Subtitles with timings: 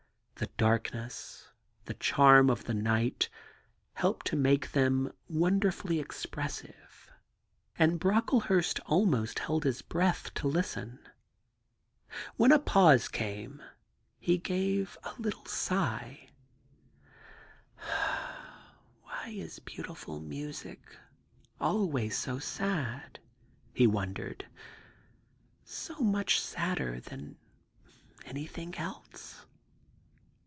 [0.41, 1.49] The darkness,
[1.85, 3.29] the charm of the night,
[3.93, 7.11] helped to make them wonderfully ex pressive,
[7.77, 10.97] and Brocklehurst almost held his breath to listen.
[12.37, 13.61] When a pause came
[14.17, 16.27] he gave a little sigh.
[16.95, 17.75] *
[19.03, 20.97] Why is beautiful music
[21.59, 23.19] always so sad?'
[23.75, 24.47] he wondered;
[25.65, 27.37] ^ so much sadder than
[28.25, 29.45] anything else